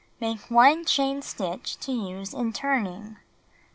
Make 0.19 0.39
1 0.49 0.85
chain 0.85 1.21
stitch 1.21 1.77
to 1.81 1.91
use 1.91 2.33
in 2.33 2.53
turning. 2.53 3.17